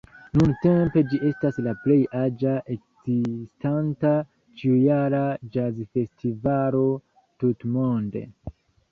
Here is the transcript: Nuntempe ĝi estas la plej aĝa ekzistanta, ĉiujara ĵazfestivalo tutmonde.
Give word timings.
Nuntempe 0.37 1.01
ĝi 1.09 1.17
estas 1.31 1.57
la 1.65 1.73
plej 1.81 1.97
aĝa 2.19 2.53
ekzistanta, 2.75 4.13
ĉiujara 4.61 5.19
ĵazfestivalo 5.57 6.81
tutmonde. 7.45 8.23